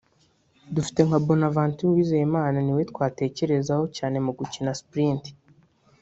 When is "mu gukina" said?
4.25-4.71